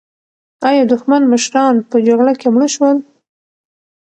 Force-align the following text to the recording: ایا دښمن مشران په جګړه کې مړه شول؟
ایا 0.69 0.83
دښمن 0.91 1.21
مشران 1.31 1.75
په 1.89 1.97
جګړه 2.07 2.33
کې 2.39 2.47
مړه 2.53 2.67
شول؟ 2.73 2.97